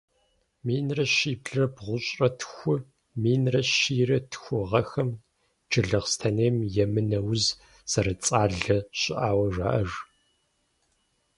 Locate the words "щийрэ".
3.73-4.17